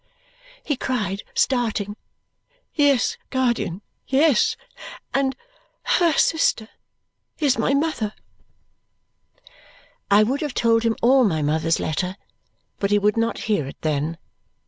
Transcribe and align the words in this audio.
he 0.63 0.75
cried, 0.75 1.21
starting. 1.35 1.95
"Yes, 2.73 3.17
guardian, 3.29 3.83
yes! 4.07 4.57
And 5.13 5.35
HER 5.83 6.13
sister 6.13 6.69
is 7.37 7.59
my 7.59 7.75
mother!" 7.75 8.15
I 10.09 10.23
would 10.23 10.41
have 10.41 10.55
told 10.55 10.81
him 10.81 10.95
all 11.03 11.23
my 11.23 11.43
mother's 11.43 11.79
letter, 11.79 12.15
but 12.79 12.89
he 12.89 12.97
would 12.97 13.15
not 13.15 13.41
hear 13.45 13.67
it 13.67 13.77
then. 13.81 14.17